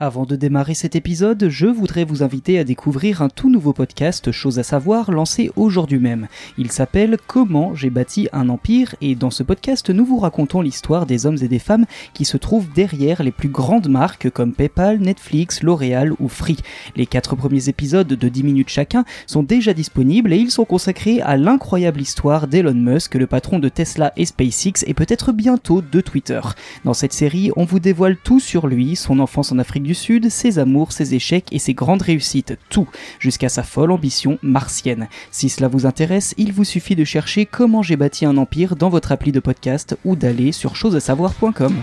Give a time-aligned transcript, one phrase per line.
[0.00, 4.30] Avant de démarrer cet épisode, je voudrais vous inviter à découvrir un tout nouveau podcast,
[4.30, 6.28] chose à savoir, lancé aujourd'hui même.
[6.56, 11.04] Il s'appelle Comment j'ai bâti un empire et dans ce podcast, nous vous racontons l'histoire
[11.04, 11.84] des hommes et des femmes
[12.14, 16.58] qui se trouvent derrière les plus grandes marques comme PayPal, Netflix, L'Oréal ou Free.
[16.94, 21.20] Les quatre premiers épisodes de 10 minutes chacun sont déjà disponibles et ils sont consacrés
[21.22, 26.00] à l'incroyable histoire d'Elon Musk, le patron de Tesla et SpaceX et peut-être bientôt de
[26.00, 26.40] Twitter.
[26.84, 30.58] Dans cette série, on vous dévoile tout sur lui, son enfance en Afrique Sud, ses
[30.58, 32.88] amours, ses échecs et ses grandes réussites, tout,
[33.18, 35.08] jusqu'à sa folle ambition martienne.
[35.30, 38.88] Si cela vous intéresse, il vous suffit de chercher comment j'ai bâti un empire dans
[38.88, 41.82] votre appli de podcast ou d'aller sur chosesasavoir.com.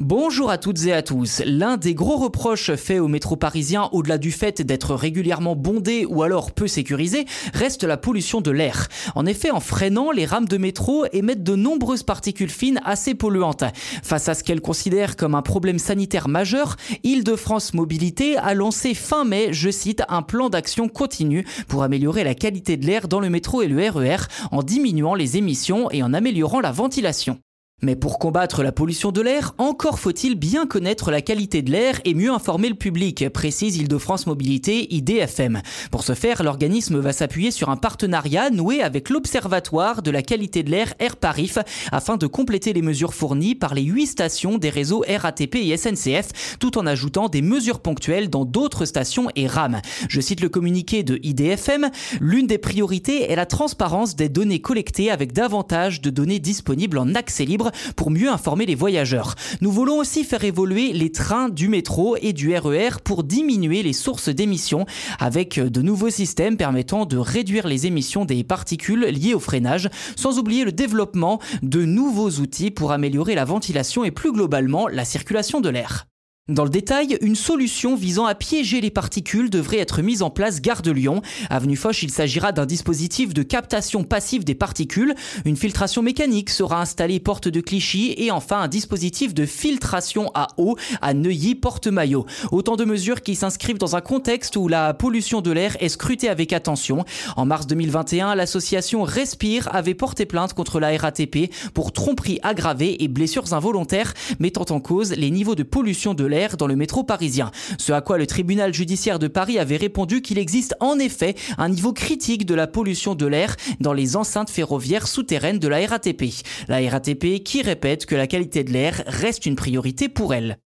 [0.00, 1.40] Bonjour à toutes et à tous.
[1.46, 6.24] L'un des gros reproches faits au métro parisien, au-delà du fait d'être régulièrement bondé ou
[6.24, 8.88] alors peu sécurisé, reste la pollution de l'air.
[9.14, 13.62] En effet, en freinant, les rames de métro émettent de nombreuses particules fines assez polluantes.
[14.02, 19.24] Face à ce qu'elle considère comme un problème sanitaire majeur, Île-de-France Mobilité a lancé fin
[19.24, 23.30] mai, je cite, un plan d'action continu pour améliorer la qualité de l'air dans le
[23.30, 24.18] métro et le RER e
[24.50, 27.38] en diminuant les émissions et en améliorant la ventilation.
[27.84, 32.00] Mais pour combattre la pollution de l'air, encore faut-il bien connaître la qualité de l'air
[32.06, 35.60] et mieux informer le public, précise Île-de-France Mobilité IDFM.
[35.90, 40.62] Pour ce faire, l'organisme va s'appuyer sur un partenariat noué avec l'Observatoire de la qualité
[40.62, 41.58] de l'air Air Parif
[41.92, 46.56] afin de compléter les mesures fournies par les huit stations des réseaux RATP et SNCF
[46.58, 49.82] tout en ajoutant des mesures ponctuelles dans d'autres stations et rames.
[50.08, 51.90] Je cite le communiqué de IDFM,
[52.22, 57.14] l'une des priorités est la transparence des données collectées avec davantage de données disponibles en
[57.14, 57.63] accès libre
[57.96, 59.34] pour mieux informer les voyageurs.
[59.60, 63.82] Nous voulons aussi faire évoluer les trains du métro et du RER e pour diminuer
[63.82, 64.86] les sources d'émissions
[65.18, 70.38] avec de nouveaux systèmes permettant de réduire les émissions des particules liées au freinage, sans
[70.38, 75.60] oublier le développement de nouveaux outils pour améliorer la ventilation et plus globalement la circulation
[75.60, 76.06] de l'air.
[76.50, 80.60] Dans le détail, une solution visant à piéger les particules devrait être mise en place
[80.60, 81.22] gare de Lyon.
[81.48, 85.14] Avenue Foch, il s'agira d'un dispositif de captation passive des particules.
[85.46, 90.48] Une filtration mécanique sera installée porte de Clichy et enfin un dispositif de filtration à
[90.58, 92.26] eau à Neuilly porte Maillot.
[92.52, 96.28] Autant de mesures qui s'inscrivent dans un contexte où la pollution de l'air est scrutée
[96.28, 97.06] avec attention.
[97.38, 103.08] En mars 2021, l'association Respire avait porté plainte contre la RATP pour tromperie aggravée et
[103.08, 107.50] blessures involontaires, mettant en cause les niveaux de pollution de l'air dans le métro parisien.
[107.78, 111.68] Ce à quoi le tribunal judiciaire de Paris avait répondu qu'il existe en effet un
[111.68, 116.24] niveau critique de la pollution de l'air dans les enceintes ferroviaires souterraines de la RATP.
[116.68, 120.58] La RATP qui répète que la qualité de l'air reste une priorité pour elle.